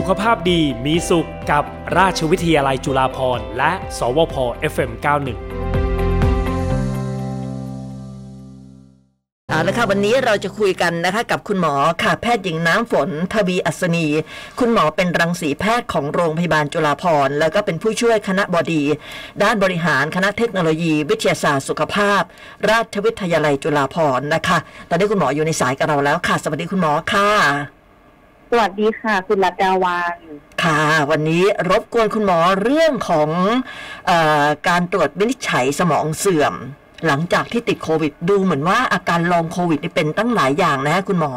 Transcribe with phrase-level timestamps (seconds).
[0.00, 1.64] สุขภาพดีมีสุขกับ
[1.98, 4.34] ราชวิทยาลัยจุฬาภรณ์และ สวพ
[4.72, 5.38] FM91
[9.48, 14.06] เอาละค่ะวันนี้เราจะคุยกันนะคะกับคุณหมอค่ะแพทย์หญิงน้ำฝน ทวีอัศนี
[14.58, 18.82] คุณหมอเป็นรังสีแพทย์ของโรงพยาบาลจุฬาภรณ์แล้วก็เป็นผู้ช่วยคณะบดี
[19.42, 22.22] ด้านบริหารคณะเทคโนโลยี วิทยาศาสตร์สุขภาพ
[22.70, 24.58] ราชวิทยาลัยจุฬาภรณ์นะคะ
[24.88, 27.77] ตอนนี้คุณหมออยู่ในสายกับเราแล้วค่ะ สวัสดีคุณหมอค่ะ
[28.50, 30.18] สวัสดีค่ะ คุณรัตดาวัน
[30.62, 33.28] ค่ะ วันนี้รบกวนคุณหมอเรื่องของ
[34.06, 34.12] เอ
[34.44, 36.54] อการตรวจวินิจฉัยสมองเสื่อม
[37.06, 41.34] หลังจากที่ติดโควิด ดูเหมือนว่าอาการลองโควิดนี่เป็นตั้งหลายอย่างนะคุณหมอ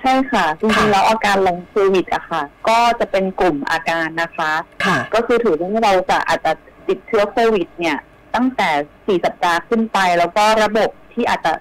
[0.00, 4.52] ใช่ค่ะจริงๆแล้วอาการลงโควิดอะค่ะ ก็จะเป็นกลุ่มอาการนะคะ
[4.84, 6.52] ค่ะก็คือถือว่าเราจะอาจจะ
[6.88, 7.98] ติดเชื้อโควิด เนี่ย
[8.34, 8.68] ตั้งแต่
[9.06, 11.52] สี่สัปดาห์ขึ้นไปแล้วก็ระบบที่อาจจะ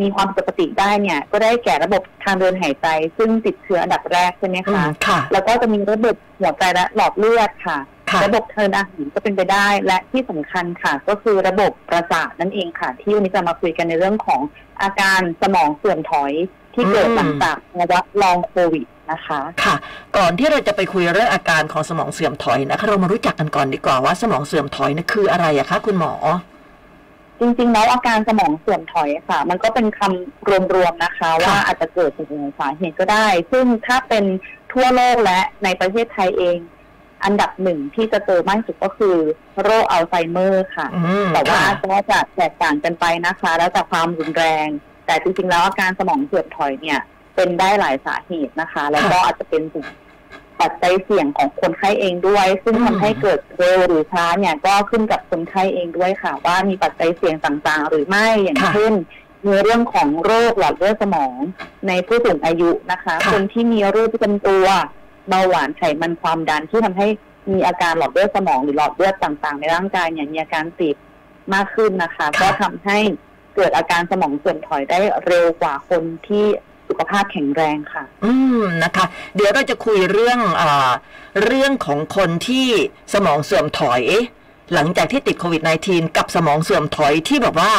[0.00, 7.78] มีความปกติได้เนี่ย ก็ได้แก่ระบบทางเดินหายใจ ซึ่งติดเชื้ออันดับแรกใช่ไหมอืคะมค่ะแล้วก็จะมีระบบหัวใจและหลอดเลือดค่ะ
[8.10, 14.40] ค่ะระบบทางเดินอาหารก็เป็นไปได้และที่สำคัญค่ะ ก็คือระบบประสาทนั่นเองค่ะ ที่วันนี้จะมาคุยกันในเรื่องของ
[14.82, 16.32] อาการสมองเสื่อมถอย
[16.74, 19.74] ที่เกิดหลังจากภาวะลองโควิดนะคะค่ะ
[20.16, 26.12] ก่อนที่เราจะไปคุยเรื่องอาการของสมองเสื่อมถอยนะคะเรามารู้จักกันก่อนดีกว่าว่าสมองเสื่อมถอยนี่คืออะไรอะคะคุณหมอ
[27.40, 34.24] จริงๆ แล้วอาการสมองเสื่อมถอยค่ะ มันก็เป็นคำรวมๆนะคะ ว่าอาจจะเกิดจากหลายสาเหตุก็ได้ ซึ่งถ้าเป็น
[34.72, 36.58] ทั่วโลกและในประเทศไทยเอง
[37.24, 39.16] อันดับหนึ่งที่จะเจอมากที่สุดก็คือ
[39.62, 44.68] โรคอัลไซเมอร์ค่ะอืมแต่ว่าค่ะก็จะแตกต่างกันไปนะคะ แล้วแต่ความรุนแรง
[45.06, 47.00] แต่จริงๆ แล้วอาการสมองเสื่อมถอยเนี่ย
[47.36, 49.62] เป็นได้หลายสาเหตุนะคะ แล้วก็อาจจะเป็น
[50.60, 58.92] ปัจจัยเสี่ยงของคนไข้เองด้วย ซึ่งทำให้เกิดเร็วหรือช้าเนี่ยก็ขึ้นกับคนไข้เองด้วยค่ะ ว่ามีปัจจัยเสี่ยงต่างๆ หรือไม่อย่างเช่น
[59.44, 61.38] ในเรื่องของโรคหลอดเลือดสมอง
[61.88, 64.66] ในผู้สูงอายุนะคะ คนที่มีโรคประจำตัว
[65.28, 67.08] เบาหวานไขมันความดันที่ทำให้
[67.52, 70.96] มีอาการหลอดเลือดสมองหรือหลอดเลือดต่างๆ ในร่างกายเนี่ยมีอาการตีบ
[71.54, 72.98] มากขึ้นนะคะค่ะก็ทำให้
[73.56, 76.46] เกิดอาการสมองเสื่อมถอยได้เร็วกว่าคนที่
[76.88, 79.04] สุขภาพแข็งแรงค่ะ อืมนะคะ
[79.36, 80.90] เดี๋ยวเราจะคุยเรื่องอ่า
[81.44, 82.66] เรื่องของคนที่
[83.14, 84.02] สมองเสื่อมถอย
[84.74, 87.72] หลังจากที่ติดโควิด -19 กับสมองเสื่อมถอยที่แบบว่า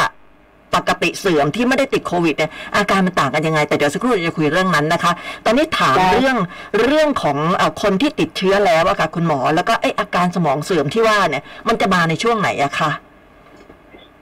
[0.75, 5.11] ปกติเสื่อมที่ไม่ได้ติดโควิดเนี่ยอาการมันต่างกันยังไง แต่เดี๋ยวสักครู่เราจะคุยเรื่องนั้นนะคะ
[5.45, 6.37] ตอนนี้ถามได้เรื่อง
[6.83, 12.91] เรื่องของอาคนที่ติดเชื้อแล้วอะค่ะคุณหมอ แล้วก็ไออาการสมองเสื่อมที่ว่าเนี่ย มันจะมาในช่วงไหนอะคะ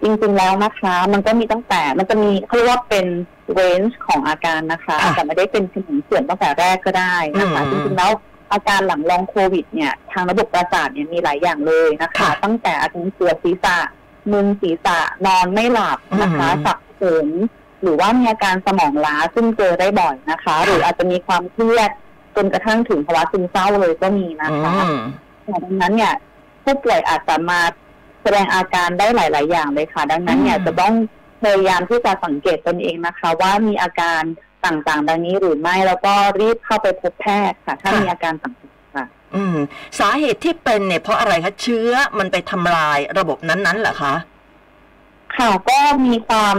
[0.03, 3.05] จริงๆแล้วนะคะ มันก็มีตั้งแต่มันจะมีเขาเรียกว่าเป็น
[3.53, 8.11] เรนจ์ของอาการนะคะค่ะแต่ไม่ได้เป็นสมองเสื่อมตั้งแต่แรกก็ได้นะคะอืมจริงๆแล้ว
[8.51, 13.77] อาการหลังลองโควิดเนี่ย ทางระบบประสาทเนี่ยมีหลายอย่างเลยนะคะค่ะตั้งแต่อาการปวดศีรษะ
[14.31, 17.27] มึนศีรษะนอนไม่หลับนะคะอืมสับสน
[17.81, 21.91] หรือว่ามีอาการสมองล้าซึ่งเจอได้บ่อยนะคะ หรืออาจจะมีความเครียด
[22.35, 26.13] จนกระทั่งถึงภาวะซึมเศร้าเลยก็มีนะอืคะมดังนั้นเนี่ย
[26.63, 27.59] ผู้ป่วยอาจจะมา
[28.21, 30.93] แสดงอาการได้หลาย ๆ อย่างเลยค่ะ ดังนั้นเนี่ยอืมจะต้อง
[31.41, 34.21] พยายามที่จะสังเกตตนเองนะคะ ว่ามีอาการ
[34.65, 39.05] ต่างๆ ดังนี้หรือไม่แล้วก็รีบเข้าไปพบแพทย์ค่ะ ถ้ามีอาการต่างๆค่ะ
[39.35, 39.57] อืม
[39.99, 44.13] สาเหตุที่เป็นเนี่ยเพราะอะไรคะเชื้อมันไปทำลายระบบนั้นๆเหรอคะ
[45.37, 46.55] ค่ะก็มีความ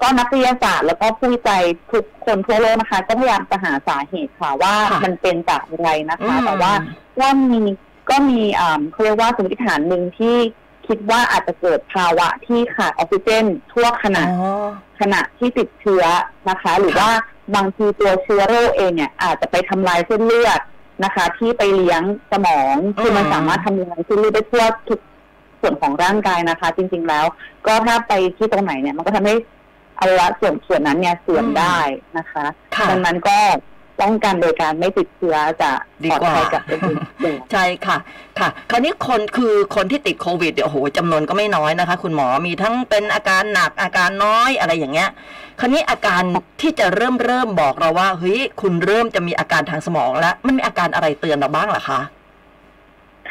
[0.00, 1.62] ก็นักวิทยาศาสตร์แล้วก็ผู้วิจัย
[1.92, 6.72] ทุกคนทั่วโลกนะคะ ก็พยายามจะหาสาเหตุค่ะว่าค่ะมันเป็นจากอะไรนะคะอืมแต่ว่า
[7.20, 7.60] ว่ามี
[8.10, 10.36] ก็มีอ่าเขาเรียกว่าสมมติฐานหนึ่งที่
[10.86, 14.68] คิดว่าอาจจะเกิดภาวะที่ขาดออกซิเจนทั่วขณะอ๋อ
[15.00, 16.04] ขณะที่ติดเชื้อ
[16.50, 17.08] นะคะ หรือว่า
[17.54, 20.60] บางทีตัวเชื้อโรคเองเนี่ยอาจจะไปทำลายเส้นเลือด
[21.04, 25.00] นะคะ ที่ไปเลี้ยงสมองคือมันอืมสามารถทำลายเส้นเลือดได้ทั่วทุก
[25.60, 27.24] ส่วนของร่างกายนะคะ จริง ๆ แล้ว
[27.66, 29.34] ก็ถ้าไปที่ตรงไหนเนี่ย มันก็ทำให้
[29.98, 31.78] อวัยวะส่วนส่วนนั้นเนี่ยเสื่อมได้
[32.18, 32.44] นะคะ
[32.76, 33.38] ค่ะดังนั้นก็
[34.00, 35.70] ป้องกันโดยการไม่ติดเชื้อจะ
[36.04, 37.96] ดีปลอดกว่าภัยกับตัวเองด้วยใช่ค่ะ
[38.38, 45.10] ค่ะ คราวนี้คนคือคนที่ติดโควิดเดี๋ยวโอ้โหจำนวนก็ไม่น้อยนะคะ คุณหมอมีทั้งเป็นอาการหนักอาการน้อยอะไรอย่างเงี้ย
[45.60, 46.22] คราวนี้อาการ
[46.60, 52.00] ที่จะเริ่มเริ่มบอกเราว่าเฮ้ยคุณเริ่มจะมีอาการทางสมองแล้ว มันมีอาการอะไรเตือนเราบ้างเหรอคะ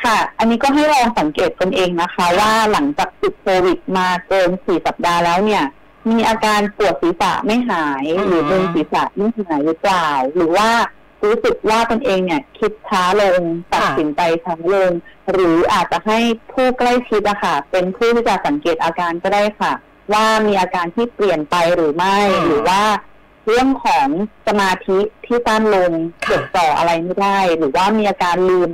[0.04, 5.64] ค่ะ อันนี้ก็ให้ลองสังเกตตนเองนะคะ ว่าหลังจากติดโควิดมาเกินสี่สัปดาห์แล้วเนี่ย
[6.10, 10.70] มีอาการปวดศีรษะไม่หายอืมหรือมึนศีรษะไม่หายหรือเปล่า หรือว่า
[11.24, 13.42] รู้สึกว่าตนเองเนี่ยคิดช้าลง
[13.74, 14.92] ตัดสินใจช้าลง
[15.32, 16.20] หรืออาจจะให้
[16.52, 19.74] ผู้ใกล้ชิดอะค่ะ เป็นผู้ที่จะสังเกตอาการก็ได้ค่ะ
[20.14, 22.84] ว่ามีอาการที่เปลี่ยนไปหรือไม่อืมหรือว่า
[23.46, 24.08] เรื่องของ
[24.48, 25.92] สมาธิที่สั้นลง
[26.26, 28.70] ค่ะจดจ่ออะไรไม่ได้ หรือว่ามีอาการลืม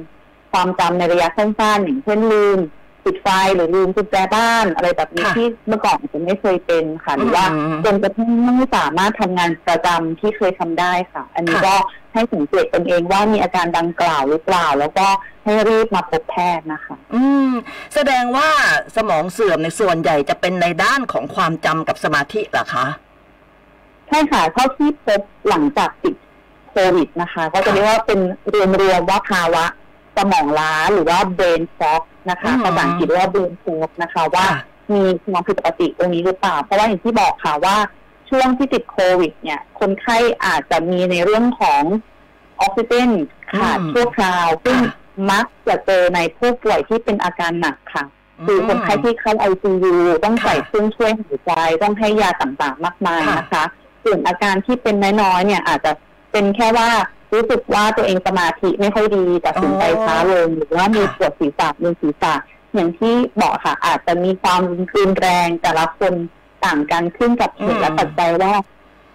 [0.51, 2.59] ความจำในระยะสั้นๆอย่างเช่นลืม
[3.07, 11.75] ปิดไฟหรือลืมกุญแจบ้านอะไรแบบนี้ค่ะที่เมื่อก่อนจะไม่เคยเป็นค่ะหรือว่าอืมจนกระทั่งไม่สามารถทำงานประจำที่เคยทำได้ค่ะ อันนี้ค่ะก็
[12.13, 15.07] ให้สังเกตตนเองว่ามีอาการดังกล่าวหรือเปล่า แล้วก็
[15.43, 17.51] ให้รีบมาพบแพทย์นะคะ อืม
[17.95, 18.49] แสดงว่า
[18.95, 22.85] สมองเสื่อมในส่วนใหญ่จะเป็นในด้านของความจำกับสมาธิเหรอคะ
[24.07, 26.15] ใช่ค่ะเท่าที่พบหลังจากติด
[26.69, 28.19] โควิดนะคะ ก็จะเรียกว่าเป็น
[28.53, 29.65] รวมๆว่าภาวะ
[30.17, 34.61] สมองล้าหรือว่า brain fog นะคะอืมภาษาอังกฤษเรียกว่า brain fog นะคะว่าค่ะ
[34.93, 37.77] มีความผิดปกติตรงนี้หรือเปล่า เพราะว่าอย่างที่บอกค่ะว่า
[38.29, 41.83] ช่วงที่ติดโควิด เนี่ย คนไข้อาจจะมีในเรื่องของ
[42.61, 43.09] ออกซิเจน
[43.51, 44.93] ขาดอืมชั่วคราว ซึ่งค่ะ
[45.31, 48.05] มักจะเจอในผู้ป่วยที่เป็นอาการหนักค่ะ
[48.45, 49.93] คือคนไข้ที่เข้า ICU
[50.23, 51.51] ต้องใส่ค่ะเครื่องช่วยหายใจ
[51.83, 53.63] ต้องให้ยาต่างๆมากมายค่ะนะคะ
[54.03, 55.91] ส่วนอาการที่เป็นน้อยๆเนี่ยอาจจะ
[56.31, 56.89] เป็นแค่ว่า
[57.33, 62.33] รู้สึกว่าตัวเองสมาธิไม่ค่อยดีตัดสินใจช้าลงหรือว่ามีปวดศีรษะมึนศีรษะ
[62.73, 64.61] อย่างที่บอกค่ะ อาจจะมีความ
[64.97, 66.13] รุนแรงแต่ละคน
[66.65, 68.53] ต่างกันขึ้นกับเหตุและปัจจัยว่า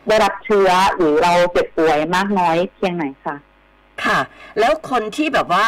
[0.08, 3.36] ได้รับเชื้อหรือเราเจ็บป่วยมากน้อยเพียงไหนค่ะ
[4.04, 4.18] ค่ะ
[4.58, 5.66] แล้วคนที่แบบว่า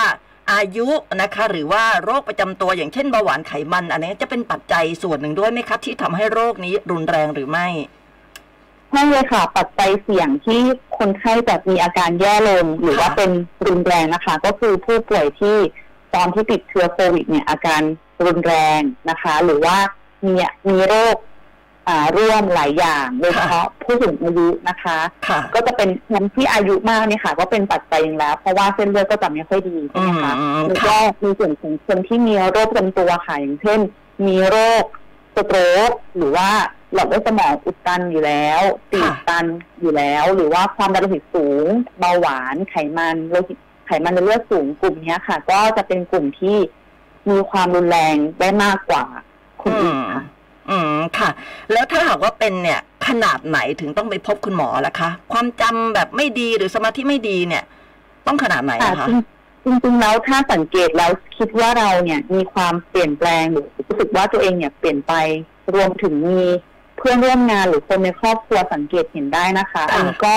[0.52, 0.88] อายุ
[1.20, 7.68] นะคะ หรือว่าโรคประจำตัวอย่างเช่นเบาหวานไขมัน อันนี้จะเป็นปัจจัยส่วนหนึ่งด้วยไหมครับที่ทำให้โรคนี้รุนแรงหรือไม่
[8.94, 10.60] ใช่เลยค่ะ ปัจจัยเสี่ยงที่
[10.98, 13.30] คนไข้จะมีอาการแย่ลงหรือว่าค่ะเป็น
[13.66, 15.56] รุนแรงนะคะ ก็คือผู้ป่วยที่
[16.14, 17.82] ตอนที่ติดเชื้อโควิดเนี่ยอาการ
[18.24, 18.80] รุนแรง
[19.10, 19.76] นะคะ หรือว่า
[20.26, 20.34] มี
[20.68, 21.16] มีโรค
[21.88, 24.98] อ่าร่วมหลายอย่างโดยเฉพาะผู้สูงอายุนะคะ
[25.28, 33.80] ค่ะก็จะเป็นคนที่อายุมากเนี่ยค่ะ ก็เป็นปัจจัยหนึ่งแล้ว เพราะว่าเส้นเลือดก็จะไม่ค่อยดีใช่ไหมคะอืมแล้วก็มีส่วนของคนที่มีโรคประจำตัวค่ะอย่างเช่น
[34.26, 34.84] มีโรค
[35.36, 35.58] สโตร
[35.88, 36.48] กหรือว่า
[36.94, 38.60] หลอดเลือดสมองอุดตันอยู่แล้ว
[38.92, 39.44] ตีบตัน
[39.80, 41.66] อยู่แล้ว หรือว่าความดันโลหิตสูง
[41.98, 46.56] เบาหวานไขมันโลหิตไขมันในเลือดสูงกลุ่มเนี้ยค่ะ ก็จะเป็นกลุ่มที่
[47.30, 49.04] มีความรุนแรงได้มากกว่า
[49.62, 50.22] คนอื่นค่ะ
[50.70, 51.30] อืมค่ะ
[51.72, 57.64] แล้วถ้าหากว่าเป็นเนี่ย ขนาดไหนถึงต้องไปพบคุณหมอล่ะคะ ความจำแบบไม่ดีหรือสมาธิไม่ดีเนี่ย
[58.26, 59.08] ต้องขนาดไหนค่ะอะคะ
[59.64, 65.12] จริงจริงๆแล้วถ้าสังเกตแล้วคิดว่าเราเนี่ยมีความเปลี่ยนแปลงหรือรู้สึกว่าตัวเองเนี่ยเปลี่ยนไป
[65.74, 70.34] รวมถึงมีเพื่อนร่วมงานหรือคนในครอบครัวสังเกตเห็นได้นะคะค่ะอันนี้ก็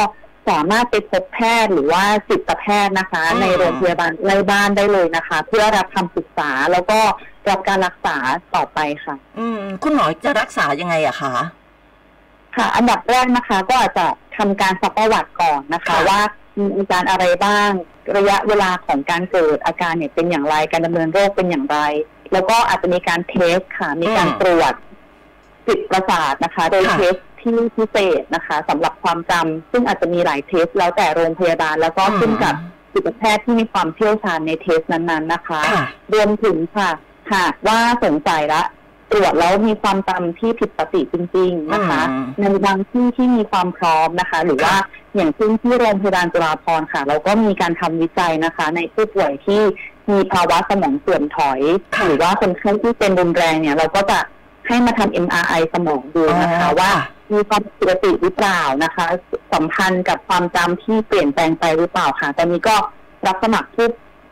[0.50, 7.00] สามารถไปพบแพทย์หรือว่าจิตแพทย์นะคะอืมในโรงพยาบาลใกล้บ้านได้เลยนะคะ เพื่อรับคำปรึกษาแล้วก็
[7.50, 8.18] รับการรักษา
[8.56, 11.34] ต่อไปค่ะ อืม คุณหมอจะรักษายังไงอะคะ
[12.56, 16.20] ค่ะ อันดับแรกนะคะ ก็อาจจะทำการซักประวัติก่อนนะคะค่ะว่า
[16.58, 17.70] มีอาการอะไรบ้าง
[18.18, 21.78] ระยะเวลาของการเกิดอาการเนี่ยเป็นอย่างไรการดำเนินโรคเป็นอย่างไร
[22.34, 24.74] แล้วก็อาจจะมีการ test ค่ะ มีการตรวจ
[25.68, 32.56] จิตประสาทนะคะ โดย testที่พิเศษนะคะสำหรับความจำซึ่งอาจจะมีหลายเทส แล้วแต่โรงพยาบาล แล้วก็ขึ้นกับ
[32.94, 36.90] จิตแพทย์ที่มีความเชี่ยวชาญในเทสนั้นๆนะคะค่ะรวมถึงค่ะ
[37.34, 38.64] หากว่าสงสัยละ
[39.12, 44.76] ตรวจแล้วมีความจำที่ผิดปกติจริง ๆ นะคะอืมในบางที่ที่มีความพร้อมนะคะ หรือว่า
[45.16, 49.62] อย่างเช่นที่โรงพยาบาลจุฬาภรณ์ค่ะ เราก็มีการทำวิจัยนะคะ ในผู้ป่วยที่
[50.12, 51.62] มีภาวะสมองเสื่อมถอย
[51.96, 54.20] ค่ะหรือว่าคนไข้ที่เป็นรุนแรงเนี่ย เราก็จะ
[54.68, 59.06] ให้มาทำ MRI สมองดูนะคะอ๋อว่าค่ะมีความผิดปกติหรือเปล่านะคะ
[59.54, 62.76] สัมพันธ์กับความจำที่เปลี่ยนแปลงไปหรือเปล่าค่ะ ตอนนี้ก็
[63.28, 63.88] รับสมัครผู้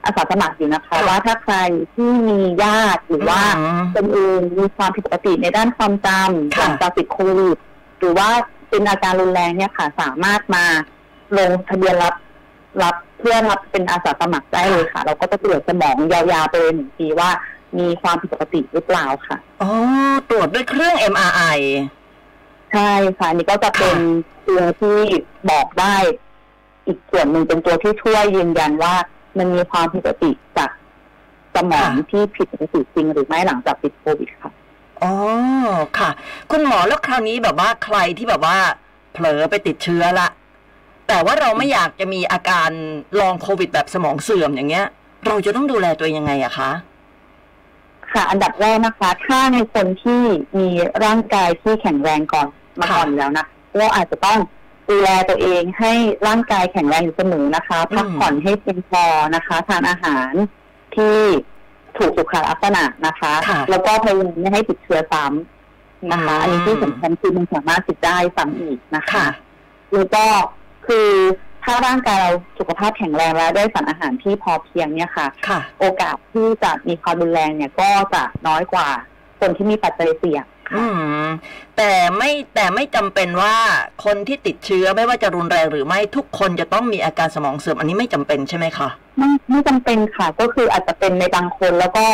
[0.06, 1.56] อาสาสมัครอยู่นะคะค่ะว่าถ้าใคร
[1.96, 7.58] ที่มีญาติหรือว่าอืมตนเองมีความผิดปกติในด้านความจำหค่ะลังจากติดโควิด
[8.00, 8.30] หรือว่า
[8.70, 10.66] เป็นอาการรุนแรงเนี่ยค่ะ สามารถมา
[11.38, 12.16] ลงทะเบียนรับ
[12.84, 17.30] รับเพื่อรับเป็นอาสาสมัครได้เลยค่ะ เราก็จะตรวจสมองยาวๆไปเลยหนึ่งทีว่า
[17.78, 19.72] มีความผิดปกติหรือเปล่าค่ะ อ๋อ
[20.30, 21.60] ตรวจด้วยเครื่อง MRI
[22.72, 23.98] ใช่ค่ะอันนี่ก็จะเป็น
[24.48, 24.98] ตัวที่
[25.50, 25.96] บอกได้
[26.88, 28.94] อีกส่วนหนึ่งเป็นตัวที่ช่วยยืนยันว่า
[29.38, 30.70] มันมีความผิดปกติจาก
[31.56, 34.52] สมองค่ะที่ผิดปกติจริงหรือไม่หลังจากติดโควิดค่ะ
[35.04, 35.14] อ๋อ
[35.98, 36.10] ค่ะ
[36.52, 38.58] คุณหมอแล้วคราวนี้แบบว่าใครที่แบบว่า
[39.14, 40.28] เผลอไปติดเชื้อละ
[41.08, 42.70] แต่ว่าเราไม่อยากจะมีอาการ
[43.20, 44.86] ลองโควิดแบบสมองเสื่อมอย่างเงี้ย
[45.28, 46.72] เราจะต้องดูแลตัวเองยังไงอะคะ
[48.16, 50.22] ค่ะ อันดับแรกนะคะ ถ้าในคนที่
[50.58, 50.68] มี
[51.04, 52.48] ร่างกายที่แข็งแรงก่อน
[52.80, 53.46] มาค่ะก่อนอยู่แล้วนะ
[53.78, 54.40] เราอาจจะต้อง
[54.90, 55.94] ดูแลตัวเองให้
[56.28, 59.04] ร่างกายแข็งแรงอยู่เสมอนะคะพักผ่อนให้เพียงพอ
[59.36, 60.32] นะคะ ทานอาหาร
[60.96, 61.18] ที่
[61.98, 69.28] ถูกสุขลักษณะนะคะค่ะแล้วก็พยายามไม่ให้ติดเชื้อซ้ำนะคะอืมอันนี้ที่สำคัญคือมันสามารถติดได้ซ้ำอีกนะคะค่ะ
[69.94, 70.26] แล้วก็
[70.88, 71.10] คือ
[71.66, 78.88] ถ้าร่างกายเราสุขภาพแข็งแรงแล้วได้สารอาหารที่พอเพียงเนี่ยค่ะ ค่ะ โอกาสที่จะมีความรุนแรงเนี่ยก็จะน้อยกว่า
[79.40, 80.46] คนที่มีปัจจัยเสี่ยง
[80.76, 80.86] อื
[81.24, 81.28] ม
[81.78, 83.56] แต่ไม่แต่ไม่จำเป็นว่า
[84.06, 92.06] คนที่ติดเชื้อไม่ว่าจะรุนแรงหรือไม่ทุกคนจะต้องมีอาการสมองเสื่อมอันนี้ไม่จำเป็นใช่ไหมคะไม่ไม่จำเป็นค่ะ ก็คืออาจจะเป็นในบางคนแล้วก็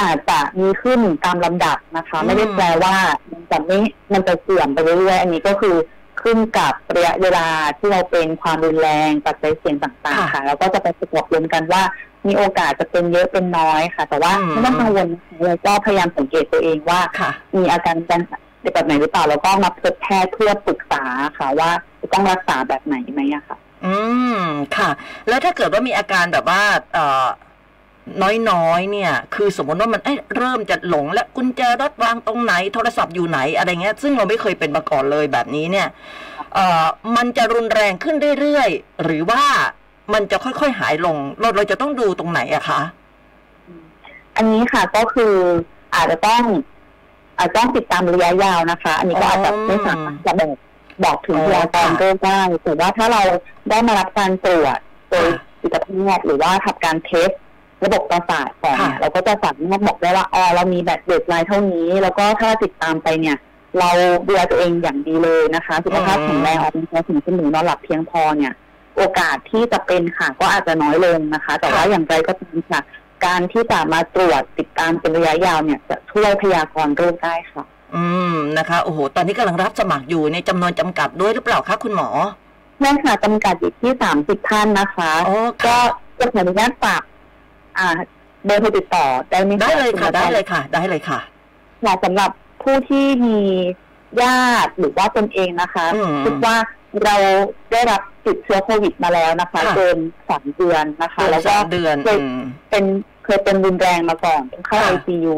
[0.00, 2.94] อาจจะมีขึ้นตามลำดับนะคะอืมไม่ได้แปลว่า
[3.32, 3.78] มันจะไม่
[4.12, 5.74] มันจะเสื่อมไปเรื่อยๆอันนี้ก็คือ
[6.22, 7.46] ขึ้นกับระยะเวลา
[7.78, 11.82] ที่เราเป็นความรุนแรงปัจจัยเสี่ยงต่างๆ ค่ะ แล้วก็จะไปประกอบรวมกันว่า
[12.26, 18.20] มีโอกาสจะเป็นเยอะเป็นน้อยค่ะ แต่ว่าอืมไม่ต้องกังวลนะคะเราก็พยายามสังเกตตัวเองว่าค่ะมีอาการการ
[18.74, 21.04] แบบไหนหรือเปล่าแล้วก็มาพบแพทย์เพื่อปรึกษา
[21.38, 21.70] ค่ะว่า
[22.00, 23.94] จะต้องรักษาแบบไหนไหมอะค่ะ อื
[24.40, 24.42] ม
[24.76, 24.90] ค่ะ
[25.28, 27.26] แล้วถ้าเกิดว่ามีอาการแบบว่า เอ่อ
[28.50, 35.88] น้อยๆ เนี่ย คือสมมติว่ามันเอ้ยเริ่มจะหลง และกุญแจรถวางตรงไหน โทรศัพท์อยู่ไหนอะไรเงี้ย ซึ่งเราไม่เคยเป็นมาก่อนเลยแบบนี้เนี่ย
[36.54, 36.84] เอ่อ
[37.16, 39.42] มันจะรุนแรงขึ้นเรื่อยๆ หรือว่า
[40.12, 42.80] มันจะค่อยๆหายลง เราเราจะต้องดูตรงไหนอะคะ
[44.36, 45.34] อันนี้ค่ะก็คือ
[45.94, 46.42] อาจจะต้อง
[47.38, 50.50] อาจจะต้องติดตามระยะยาวนะคะ อันนี้ก็อาจจะไม่สามารถจะบอก
[51.04, 53.22] บอกถึงอ๋อพยากรณ์โรคได้แต่ว่าถ้าเรา
[53.70, 54.78] ได้มารับการตรวจ
[55.10, 55.88] โดยค่ะจิตแพ
[56.18, 57.30] ทย์หรือว่าทำการเทส
[57.84, 63.36] ระบบประสาทก่อนเนี่ยค่ะเราก็จะสามารถบอกได้ว่าอ๋อเรามีแบบเด็ดไลน์เท่านี้ แล้วก็ถ้าติดตามไปเนี่ย
[63.78, 63.90] เรา
[64.26, 68.52] ดูแลตัวเองอย่างดีเลยนะคะสุขภาพแข็งแรงออกกำลังกายสม่ำเสมอนอนหลับเพียงพอเนี่ย
[68.96, 72.80] โอกาสที่จะเป็นค่ะก็อาจจะน้อยลงนะคะ แต่ว่าค่ะอย่างไรก็ตามค่ะ
[73.26, 82.08] การที่จะมาตรวจติดตามเป็นระยะยาวเนี่ยจะช่วยพยากรณ์โรคได้ค่ะ อืมนะคะโอ้โหตอนนี้กำลังรับสมัครอยู่ในจำนวนจำกัดด้วยหรือเปล่าคะคุณหมอ
[82.80, 85.76] แม่ค่ะจำกัดอยู่ที่สามสิบท่านนะคะอ๋อก็ค่ะ
[86.18, 87.02] จะขออนุญาตฝาก
[87.78, 87.88] อ่า
[88.44, 91.20] เบอร์โทรติดต่อได้ไหมคะได้เลยค่ะณหมอได้เลยค่ะ ได้เลยค่ะ
[91.84, 92.30] ค่ะสำหรับ
[92.62, 93.38] ผู้ที่มี
[94.22, 96.56] ญาติหรือว่าตนเองนะคะอืมคิดว่า
[97.04, 97.16] เรา
[97.72, 102.84] ได้รับติดเชื้อโควิดมาแล้วนะคะค่ะเกินสามเดือนนะคะเดือนแล้วก็สามเดือนเคยอืมเป็น
[103.24, 105.36] เคยเป็นรุนแรงมาก่อนต้องเข้าค่ะไอซียู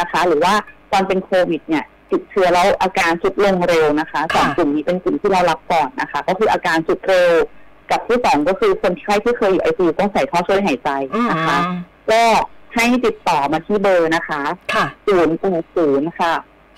[0.00, 0.54] นะคะ หรือว่า
[0.92, 7.32] ตอนเป็นโควิด เนี่ยติดเชื้อแล้วอาการสุดลงเร็วนะคะสองค่ะกลุ่มนี้เป็นกลุ่มที่เรารับก่อนนะคะ ก็คืออาการสุดเร็ว
[7.92, 11.58] กับที่สองก็คือคนไข้ที่เคยอยู่ไอซียูต้องใส่ท่อช่วยหายใจอืมนะคะ
[12.10, 12.22] ก็
[12.74, 14.42] ให้ติดต่อมาที่เบอร์นะคะ
[14.74, 16.32] ค่ะศูนย์แปดศูนย์ค่ะ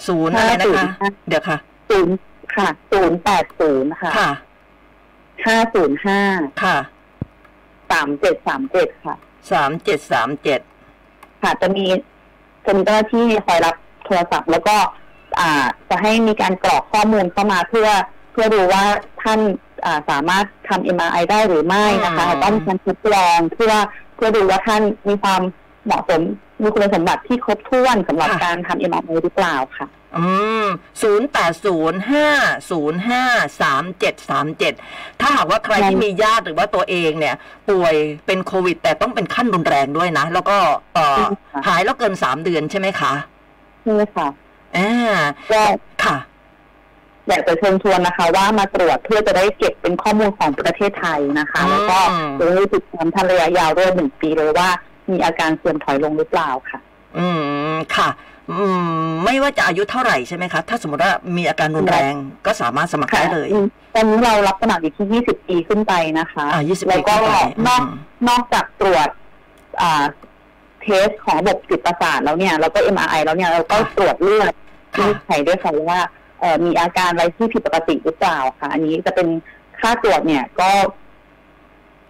[0.07, 1.59] ศูนย์อะไรนะคะห้าศูนย์เดี๋ยวค่ะ
[1.91, 2.15] ศูนย์
[2.57, 4.31] ค่ะศูนย์แปดศูนย์ค่ะค่ะ
[5.47, 6.21] ห้าศูนย์ห้า
[6.63, 6.77] ค่ะ
[7.91, 9.15] สามเจ็ดสามเจ็ดค่ะ
[9.53, 10.61] สามเจ็ดสามเจ็ด
[11.43, 11.85] ค่ะจะมี
[12.65, 14.77] จะมีเจ้าหน้าที่คอยรับโทรศัพท์ แล้วก็
[15.41, 17.89] อ่า จะให้มีการกรอกข้อมูลเข้ามาเพื่อ
[18.33, 18.85] เพื่อดูว่า
[19.23, 19.74] ท่านอ่า
[20.11, 23.73] สามารถทำ MRI ได้หรือไม่นะคะ ต้องมีการทดลองเพื่อ
[24.17, 25.43] เพื่อดูว่าท่านมีความ
[25.87, 26.23] เหมาะสม
[26.63, 29.87] มีคุณสมบัติที่ครบถ้วนสำหรับการทำ MRI หรือเปล่าค่ะ
[30.17, 30.25] อื
[30.65, 30.67] ม
[31.03, 32.29] ศูนย์แปดศูนย์ห้า
[32.71, 33.23] ศูนย์ห้า
[33.61, 34.73] สามเจ็ดสามเจ็ด
[35.21, 37.35] ถ้าหากว่าใครใช่ที่มีญาติหรือว่าตัวเองเนี่ย
[37.69, 37.95] ป่วย
[38.27, 40.57] เป็นโควิด แต่ต้องเป็นขั้นรุนแรงด้วยนะ แล้วก็
[40.95, 41.23] เอ่อ
[41.67, 43.13] หายแล้วเกินสามเดือนใช่ไหมคะ
[43.83, 44.29] ใช่ค่ะ
[44.77, 44.93] อ่า
[45.53, 45.63] ก็
[46.05, 46.17] ค่ะ
[47.29, 51.99] อยากจะเชิญชวนนะคะ ว่ามาตรวจเพื่อจะได้เก็บเป็นข้อมูลของประเทศไทยนะคะอืมแล้วก็
[52.39, 54.69] จะได้ติดตามทันระยะยาวด้วยหนึ่งปีเลยว่า
[55.11, 56.79] มีอาการเสื่อมถอยลงหรือเปล่าค่ะ
[57.19, 57.27] อื
[57.73, 58.09] มค่ะ
[58.51, 58.67] อื
[59.07, 62.15] ม ไม่ว่าจะอายุเท่าไหร่ใช่ไหมคะ ถ้าสมมติว่ามีอาการรุนแรง
[62.47, 69.09] ก็สามารถสมัครค่ะได้เลยอืมตอนนี้เรารับสมัครอยู่ที่20ปีขึ้นไปนะคะอ่า20แล้วก็ปีขึ้นไปนอกอืมนอกจากตรวจ
[69.83, 70.05] อ่า
[70.83, 74.53] เทสของระบบจิตประสาทแล้วเนี่ย แล้วก็ MRI แล้วเนี่ยเราก็ตรวจเลือด
[74.97, 76.09] ค่ะที่ใช้ด้วยค่ะว่าเอ่อ
[76.65, 79.29] มีอาการอะไรที่ผิดปกติหรือเปล่าค่ะ อันนี้จะเป็น
[79.81, 80.71] ค่าตรวจเนี่ยก็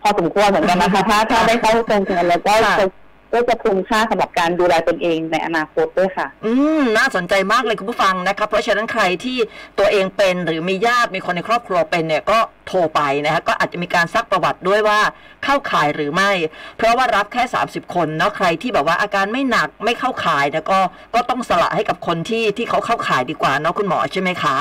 [0.02, 2.86] พอสมควรเหมือนกันนะคะ ถ้าถ้าได้เข้าโครงการแล้วก็จะ
[3.34, 9.36] ก็จะคุ้มค่าสำหรับการดูแลตนเองในอนาคตด้วยค่ะ อืมน่าสนใจมากเลยคุณผู้ฟังนะครับเพราะฉะนั้นใครที่
[9.78, 15.00] ตัวเองเป็นหรือมีญาติมีคนในครอบครัวเป็นเนี่ยก็โทรไปนะฮะก็อาจจะมีการซักประวัติด้วยว่า
[15.44, 16.30] เข้าข่ายหรือไม่
[16.76, 20.78] เพราะว่ารับแค่ 30 คนเนาะใครที่แบบว่าอาการไม่หนักไม่เข้าข่ายเนี่ยก็
[21.14, 24.56] ก็ต้องสละให้กับคนที่ที่เขาเข้าข่ายดีกว่าเนาะคุณหมอใช่ไหมคะ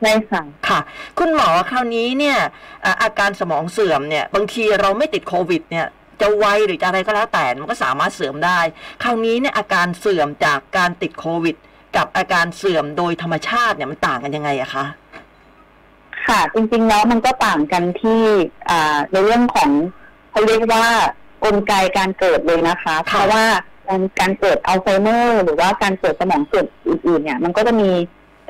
[0.00, 0.80] ใช่ค่ะค่ะ
[1.18, 2.38] คุณหมอคราวนี้เนี่ย
[2.84, 5.86] อ่าอาการสมองเสื่อมเนี่ย บางทีเราไม่ติดโควิดเนี่ย
[6.20, 8.60] จะไวหรือจะอะไรก็แล้วแต่มันก็สามารถเสื่อมได้
[9.02, 11.56] คราวนี้เนี่ยอาการเสื่อมจากการติดโควิด
[11.96, 14.84] กับอาการเสื่อมโดยธรรมชาติเนี่ยมันต่างกันยังไงอะคะ
[16.26, 18.22] ค่ะจริงๆแล้วมันก็ต่างกันที่
[18.70, 19.70] อ่าในเรื่องของ
[20.30, 20.86] เขาเรียกว่า
[21.44, 23.44] กลไกการเกิดเลยนะคะ เพราะว่า
[23.88, 27.90] การการเกิดอัลไซเมอร์หรือว่าการเกิดสมองเสื่อมอื่นๆ เนี่ย มันก็จะมี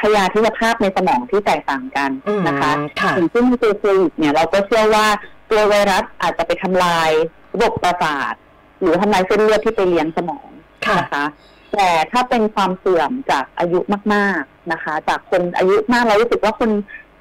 [0.00, 5.06] พยาธิภาพในสมองที่แตกต่างกันอืมนะคะค่ะอย่างเช่นตัวโควิดเนี่ยเราก็เชื่อว่า
[5.50, 7.10] ตัวไวรัสอาจจะไปทำลาย
[7.54, 8.34] ระบบประสาท
[8.80, 10.48] หรือทำลายเส้นเลือดที่ไปเลี้ยงสมอง
[10.86, 11.24] ค่ะนะคะ
[11.72, 13.80] แต่ถ้าเป็นความเสื่อมจากอายุ
[14.14, 16.70] มาก ๆนะคะ จากคนอายุมากเรารู้สึกว่าคน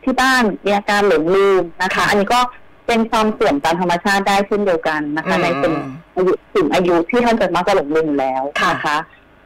[0.04, 2.40] ที่บ้านมีอาการหลงลืมนะคะค่ะอันนี้ก็
[2.88, 5.74] เป็นความเสื่อมตามธรรมชาติได้เช่นเดียวกันนะคะอืมในเป็น
[6.16, 8.98] อายุถึงอายุที่ท่านจะมักจะหลงลืมอยู่แล้วค่ะนะคะ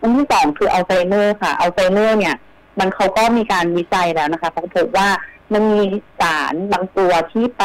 [0.02, 2.36] อันที่สองคืออัลไซเมอร์ค่ะอัลไซเมอร์เนี่ย
[2.80, 5.10] มันเขาก็มีการวิจัยแล้วนะคะเขาพบว่า
[5.54, 5.84] มันมี
[6.20, 7.64] สารบางตัวที่ไป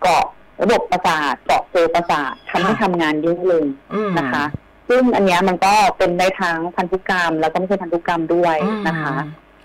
[0.00, 0.26] เกาะ
[0.62, 4.44] ระบบประสาทเกาะเซลล์ประสาททำให้ทำงานเยอะเลยอืมนะคะ
[4.88, 9.14] ซึ่งอันเนี้ยมันก็เป็นได้ทั้งพันธุกรรม แล้วก็ไม่ใช่พันธุกรรมด้วยนะคะ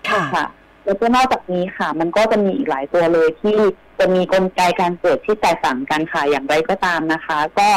[0.08, 0.46] ค่ะค่ะ
[0.84, 3.56] แล้วก็นอกจากนี้ค่ะ มันก็จะมีอีกหลายตัวเลยที่
[3.98, 7.68] จะมีกลไกการเกิดที่แตกต่างกันค่ะอย่างไรก็ตามนะคะ ก็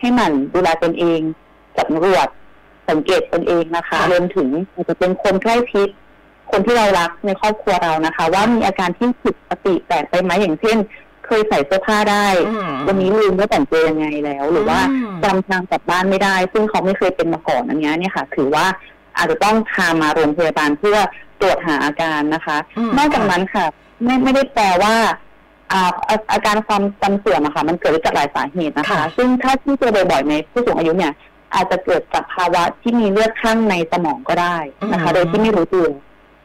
[0.00, 1.20] ให้หมั่นดูแลตนเอง
[1.78, 2.28] สำรวจ
[2.90, 5.88] สังเกตตนเองนะคะค่ะรวมถึงอาจจะเป็นคนใกล้ชิด
[6.50, 10.76] คนที่เรารักในครอบครัวเรานะคะ ว่ามีอาการที่ผิดปกติแปลกไปไหมอย่างเช่น
[11.26, 18.66] เคยใส่เสื้อผ้าได้อืมวันนี้ลืมว่าแต่งตัวยังไงแล้ว หรือว่าอืมจำทางกลับบ้านไม่ได้ ซึ่งเขาไม่เคยเป็นมาก่อนอันเนี้ยเนี่ยค่ะ ถือว่า
[19.16, 20.98] อาจจะต้องพามาโรงพยาบาลเพื่อ
[21.40, 23.64] ตรวจหาอาการนะคะอืมนอกจากนั้นค่ะ
[24.04, 24.94] ไม่ไม่ได้แปลว่า
[25.72, 31.12] อ่าอาอาการความจำเสื่อมอะค่ะ มันเกิดได้จากหลายสาเหตุนะคะค่ะซึ่งถ้าที่เจอบ่อยๆในผู้สูงอายุเนี่ย
[31.54, 34.56] อาจจะเกิดจากภาวะที่มีเลือดข้างในสมองก็ได้
[34.92, 35.86] นะคะ โดยที่ไม่รู้ตัว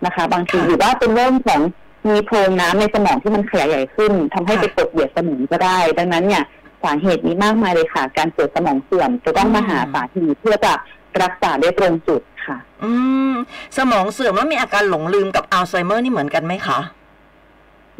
[0.06, 1.62] นะคะ บางทีหรือว่าเป็นเรื่องของ
[2.08, 6.44] มีโพรงน้ำในสมองที่มันขยายใหญ่ขึ้นทำให้ไปกดเหยียดสมองก็ได้ ดังนั้นเนี่ย
[6.84, 10.74] สาเหตุมีมากมายเลยค่ะ การเกิดสมองเสื่อมจะต้องมาหาสาเหตุเพื่อจะ
[11.22, 12.92] รักษาได้ตรงจุดค่ะ อื
[13.32, 13.34] ม
[13.78, 16.80] สมองเสื่อมแล้วมีอาการหลงลืมกับอัลไซเมอร์นี่เหมือนกันไหมคะ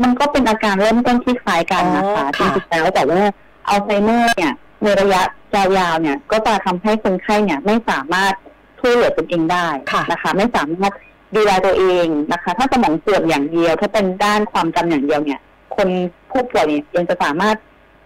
[0.04, 3.22] มันก็เป็นอาการเริ่มต้นที่คล้ายกันนะคะอ๋อจค่ะริงๆแล้วแต่ว่า
[3.68, 4.54] อัลไซเมอร์เนี่ย
[4.84, 5.22] ในระยะ
[5.56, 8.34] ยาวๆเนี่ย ก็จะทำให้คนไข้เนี่ย ไม่สามารถ
[8.80, 10.94] ช่วยเหลือตนเองได้ค่ะนะคะ ไม่สามารถ
[11.36, 15.40] ดูแลตัวเองนะคะ ถ้าสมองเสื่อมอย่างเดียว ถ้าเป็นด้านความจำอย่างเดียวเนี่ย
[15.76, 15.88] คน
[16.32, 17.58] ผู้ป่วยเนี่ยยังจะสามารถ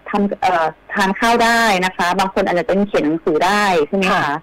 [0.10, 4.38] ทำเอ่อทานข้าวได้นะคะ บางคนอาจจะเป็นเขียนหนังสือได้ใช่ไหมค่ะคะ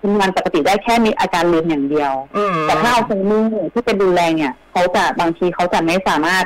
[0.00, 6.44] ทำงานปกติได้แค่มีอาการลืมอย่างเดียวอืมแต่ถ้าอัลไซเมอร์ที่เป็นรุนแรงเนี่ยเขาจะบางทีเขาจะไม่สามารถ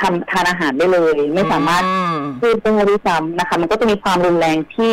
[0.00, 4.92] ทำทานอาหารได้เลย ไม่สามารถอืมพูดได้ด้วยซ้ำนะคะ มันก็จะมีความรุนแรงที่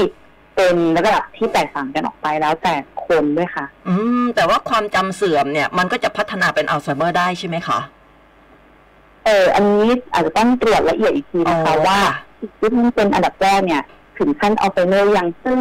[0.62, 2.74] เป็นระดับที่แตกต่างกันออกไปแล้วแต่
[3.06, 7.80] คนด้วยค่ะ อืม แต่ว่าความจำเสื่อมเนี่ย มันก็จะพัฒนาเป็นอัลไซเมอร์ได้ใช่ไหมคะ
[9.26, 12.14] เอออันนี้อาจจะต้องตรวจละเอียดอีกทีนะคะอ๋อว่าค่ะ
[12.60, 13.84] ที่มันเป็นอันดับแรกเนี่ย
[14.20, 15.60] ถึงขั้นอัลไซเมอร์ยังซึ่ง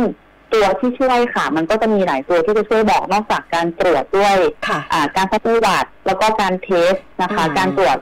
[0.52, 4.37] ตัวที่ช่วยค่ะ มันก็จะมีหลายตัวที่จะช่วยบอกนอกจากการตรวจด้วย
[4.69, 7.97] ค่ะอ่าการซักประวัติแล้วก็การเทสนะคะอืมการตรวจ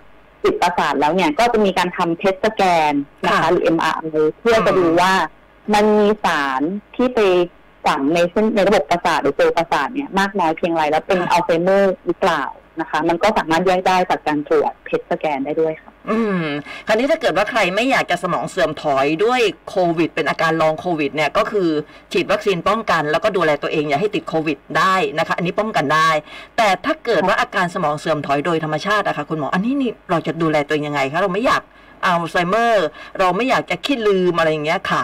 [0.44, 2.92] จิตประสาทแล้วเนี่ยก็จะมีการทำเทสสแกน
[3.24, 4.06] นะคะค่ะหรือ MRI
[4.40, 5.12] เพื่อจะอืมดูว่า
[5.74, 6.62] มันมีสาร
[6.96, 7.20] ที่ไป
[7.86, 12.44] ฝังในเส้นในระบบประสาทหรือเซลล์ประสาทเนี่ยมากน้อยเพียงไรแล้วเป็นอัลไซเมอร์หรือเปล่า
[12.80, 16.44] นะคะ มันก็สามารถแยกได้จากการตรวจเทสสแกนได้ด้วยค่ะ อืม
[16.86, 21.68] คราวนี้ถ้าเกิดว่าใครไม่อยากจะสมองเสื่อมถอยด้วยโควิด เป็นอาการลองโควิด เนี่ยก็คือ
[22.12, 26.10] ฉีดวัคซีนป้องกัน แล้วก็ดูแลตัวเองอย่าให้ติดโควิดได้นะคะ อันนี้ป้องกันได้
[26.56, 31.62] แต่ถ้าเกิดว่าอาการสมองเสื่อมถอยโดยธรรมชาติอะคะคุณหมอ อันนี้นี่เราจะดูแลตัวเองยังไงคะเราไม่อยาก
[32.04, 32.86] อัลไซเมอร์
[33.18, 35.02] เราไม่อยากจะคิดลืมอะไรอย่างเงี้ยค่ะ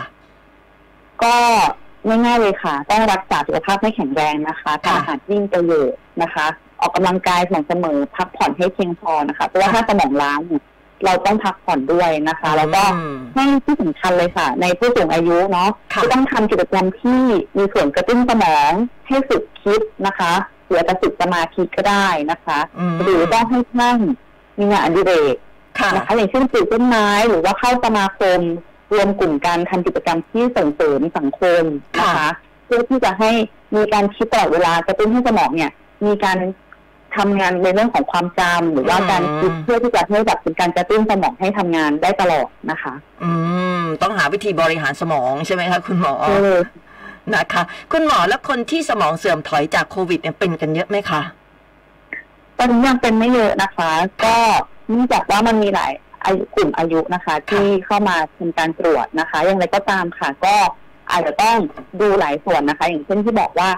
[1.23, 1.35] ก็
[2.07, 6.47] ง่ายๆเลยค่ะ ต้องรักษาสุขภาพให้แข็งแรงนะคะทานอาหารที่มีประโยชน์นะคะ
[6.81, 10.63] ออกกำลังกายสม่ำเสมอ พักผ่อนให้เพียงพอนะคะ เพราะว่าค่ะถ้าสมองล้าเนี่ย
[11.05, 17.21] เราต้องพักผ่อนด้วยนะคะ แล้วก็อืมให้ที่สำคัญเลยค่ะ ในผู้สูงอายุเนาะค่ะจะต้องทำกิจกรรมที่
[17.57, 18.73] มีส่วนกระตุ้นสมอง
[19.09, 20.33] ให้ฝึกคิดนะคะ
[20.67, 23.99] หรืออาจจะฝึกสมาธิก็ได้นะคะอืมหรือต้องให้ท่าน
[24.59, 25.37] มีงานอดิเรก
[25.79, 28.41] ค่ะนะคะอย่างเช่นปลูกต้นไม้หรือว่าเข้าสมาคม
[28.93, 31.63] รวมกลุ่มการทำกิจกรรมที่ส่งเสริมสังคม
[32.01, 32.29] นะคะค่ะ
[32.67, 33.31] เพื่อที่จะให้
[33.77, 35.73] มีการคิดตลอดเวลากระตุ้นให้สมองเนี่ย
[36.07, 36.39] มีการ
[37.17, 43.31] ทำงานในเรื่องของความจำหรือว่าการคิดเพื่อที่จะให้แบบเป็นการกระตุ้นสมองให้ทำงานได้ตลอดนะคะ อื
[43.81, 46.57] ม ต้องหาวิธีบริหารสมองใช่ไหมคะคุณหมอเออ
[47.35, 51.23] นะคะ คุณหมอแล้วคนที่สมองเสื่อมถอยจากโควิดเนี่ยเป็นกันเยอะไหมคะ
[52.59, 53.91] ตอนนี้ยังเป็นไม่เยอะนะคะ
[54.25, 54.37] ก็
[54.89, 55.93] เนื่องจากว่ามันมีหลาย
[56.27, 60.55] อายุกลุ่มอายุนะคะ ที่เข้ามาทำการตรวจนะคะ อย่างไรก็ตามค่ะ ก็
[61.11, 61.57] อาจจะต้อง
[62.01, 63.71] ดูหลายส่วนนะคะ อย่างเช่นที่บอกว่า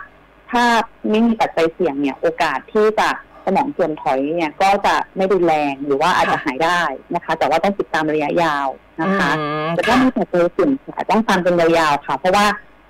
[0.51, 0.65] ถ้า
[1.11, 3.09] ไม่มีปัจจัยเสี่ยงเนี่ย โอกาสที่จะ
[3.45, 6.81] สมองเสื่อมถอยเนี่ยก็จะไม่รุนแรงหรือว่าอาจจะค่ะหายได้
[7.15, 8.69] นะคะ แต่ว่าต้องติดตามระยะยาว
[9.01, 12.47] นะคะอืมแต่ถ้ามีปัจจัยเสี่ยงค่ะต้องฟังเป็นยาวๆค่ะ เพราะว่า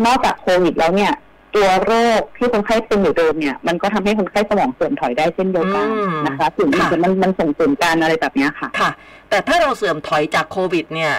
[0.07, 1.13] นอกจากโควิดแล้วเนี่ย
[1.57, 8.91] ตัวโรคที่คนไข้เป็นอยู่เดิมเนี่ยมันก็ทำให้คนไข้สมองเสื่อมถอยได้เช่นเดียวกันอืมนะคะถึงค่ะมันมันส่งเสริมกันอะไรแบบเนี้ยค่ะค่ะ
[9.31, 11.13] แต่ถ้าเราเสื่อมถอยจากโควิด เนี่ย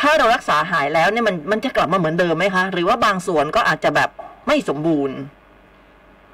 [0.00, 4.10] ถ้าเรารักษาหายแล้วเนี่ยมันมันจะกลับมาเหมือนเดิมไหมคะ หรือว่าบางส่วนก็อาจจะแบบ
[4.46, 5.16] ไม่สมบูรณ์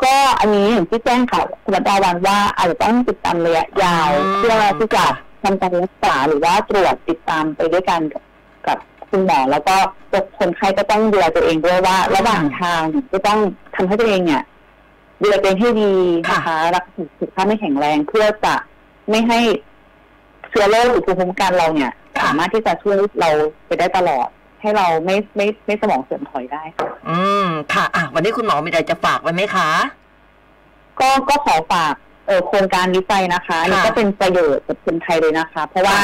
[0.02, 5.04] ก็อันนี้อย่างที่แจ้งค่ะคุณรัตดาวันว่าอาจจะต้องติดตามระยะยาวอืมเพื่อที่จะ
[5.42, 8.29] ทำการรักษาหรือว่าตรวจติดตามไปด้วยกันกับกับ
[9.10, 9.76] คุณหมอแล้วก็
[10.12, 13.38] ตัวคนไข้ก็ต้องดูแลตัวเองด้วยว่า ระหว่างทางก็ต้อง
[13.74, 14.42] ทำให้ตัวเองเนี่ย
[15.20, 15.92] ดูแลตัวเองให้ดี
[16.30, 18.54] นะคะรักษาสุขภาพไม่แข็งแรงเพื่อจะ
[19.10, 19.38] ไม่ให้
[20.48, 21.92] เชื้อโรคหรือภูมิคุ้มกันเราเนี่ย
[22.22, 23.30] สามารถที่จะช่วยเรา
[23.66, 24.28] ไปได้ตลอด
[24.60, 29.68] ให้เราไม่ไม่ไม่สมองเสื่อมถอยได้ค่ะ อืมค่ะอะ วันนี้คุณหมอมีอะไรจะฝากไว้ไหมคะ
[31.00, 31.94] ก็ก็ขอฝาก
[32.26, 35.98] เออโครงการนี้ไปนะคะอันนี่ค่ะก็เป็นประโยชน์กับคนไทยเลยนะคะ เพราะว่า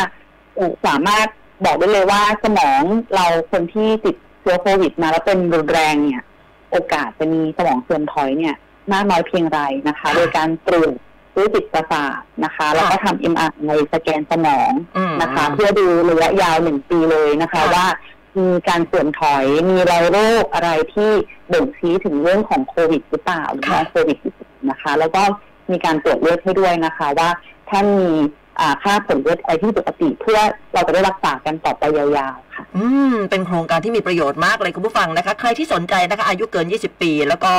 [0.57, 1.27] เอ่อสามารถ
[1.65, 2.83] บอกได้เลยว่าสมอง
[3.15, 6.23] เราคนที่ติดเชื้อโควิดมาแล้วเป็นรุนแรงเนี่ย
[6.71, 8.55] โอโอกาสจะมีสมองเสื่อมถอยเนี่ย
[8.93, 10.95] มากน้อยเพียงไรนะคะ โดยการตรวจ
[11.35, 17.87] ด้วยจิตประสาทนะคะ แล้วก็ทำ MRI สแกนสมองอืมนะคะ เพื่อดูระยะยาวหนึ่งปีเลยนะคะค่ะว่า
[18.39, 21.11] มีการเสื่อมถอยมีรอยโรคอะไรที่
[21.53, 24.19] บ่งชี้ถึงเรื่องของโควิดหรือเปล่าหรือว่าโควิด
[24.71, 25.23] นะคะ แล้วก็
[25.71, 27.29] มีการตรวจเลือดให้ด้วยนะคะ ว่า
[27.71, 28.46] ท่านมีอ่า
[28.83, 30.39] ค่าผลเลือดอะไรที่ปกติเพื่อ
[30.73, 37.53] เราจะได้รักษากันต่อไปยาวๆค่ะ อืม เป็นโครงการที่มีประโยชน์มากเลยคุณผู้ฟังนะคะ ใครที่สนใจนะคะ อายุเกิน 20 ปี แล้วก็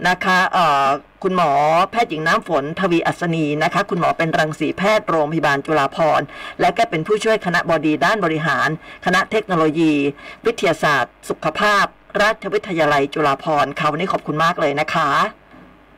[0.07, 0.86] นะคะเอ่อ
[1.23, 1.51] คุณหมอ
[1.91, 6.25] แพทย์หญิงน้ำฝนทวีอัศนีนะคะ คุณหมอเป็นรังสีแพทย์โรงพยาบาลจุฬาภรณ์
[6.62, 8.69] และก็เป็นผู้ช่วยคณะบดีด้านบริหาร
[9.05, 9.93] คณะเทคโนโลยี
[10.45, 11.86] วิทยาศาสตร์ สุขภาพ
[12.21, 15.10] ราชวิทยาลัยจุฬาภรณ์ค่ะวันนี้ขอบคุณมากเลยนะคะ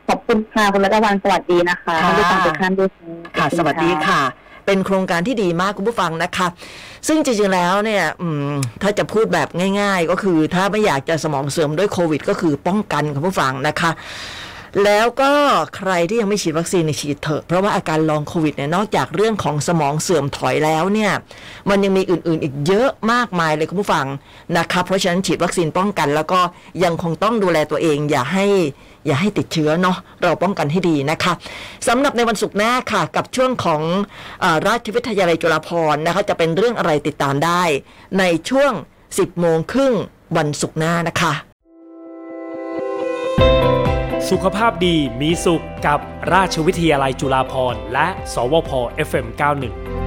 [0.10, 2.90] ขอบคุณค่ะคุณรัตวันสวัสดีนะคะค่ะท่านผู้ฟังทุกท่านด้วย
[3.38, 4.22] ค่ะ สวัสดีค่ะ
[4.66, 6.48] เป็นโครงการที่ดีมากคุณผู้ฟังนะคะ
[7.08, 8.04] ซึ่งจริงๆแล้วเนี่ย
[8.82, 9.48] ถ้าจะพูดแบบ
[9.80, 13.92] ง่าย ๆ ก็คือถ้าไม่อยากจะสมองเสื่อมด้วยโควิด ก็คือป้องกันคุณผู้ฟังนะคะ
[14.86, 15.32] แล้วก็
[15.78, 21.12] ใครที่ยังไม่ฉีดวัคซีนในฉีดเถอะ เพราะว่าอาการลองโควิดเนี่ยนอกจากเรื่องของสมองเสื่อมถอยแล้วเนี่ย
[21.70, 24.06] มันยังมีอื่นๆ อีกเยอะมากมายเลยคุณผู้ฟัง
[24.58, 26.40] นะคะเพราะฉะนั้นฉีดวัคซีนป้องกัน แล้วก็
[26.84, 28.46] ยังคงต้องดูแลตัวเองอย่าให้
[29.06, 31.34] อย่าให้ติดเชื้อเนาะเราป้องกันให้ดีนะคะ
[31.88, 33.82] สำหรับในวันศุกร์หน้าค่ะ กับช่วงของ
[34.44, 37.64] อราชวิทยาลัยจุฬาภรณ์นะคะ จะเป็นเรื่องอะไรติดตามได้
[38.20, 38.72] ในช่วง
[39.08, 39.94] 10โมงครึ่ง
[40.38, 41.34] วันศุกร์หน้านะคะ
[44.30, 46.00] สุขภาพดีมีสุขกับ
[46.34, 48.72] ราชวิทยาลัยจุฬาภรณ์และ สวพ
[49.08, 50.03] FM91